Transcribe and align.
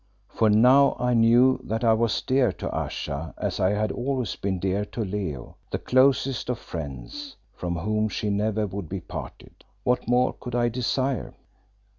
For 0.29 0.49
now 0.49 0.95
I 0.99 1.13
knew 1.13 1.59
that 1.63 1.83
I 1.83 1.93
was 1.93 2.23
dear 2.23 2.51
to 2.53 2.75
Ayesha 2.75 3.35
as 3.37 3.59
I 3.59 3.69
had 3.69 3.91
always 3.91 4.35
been 4.35 4.57
dear 4.57 4.83
to 4.85 5.05
Leo; 5.05 5.57
the 5.69 5.77
closest 5.77 6.49
of 6.49 6.57
friends, 6.57 7.35
from 7.53 7.75
whom 7.75 8.09
she 8.09 8.31
never 8.31 8.65
would 8.65 8.89
be 8.89 8.99
parted. 9.01 9.63
What 9.83 10.07
more 10.07 10.33
could 10.33 10.55
I 10.55 10.69
desire? 10.69 11.35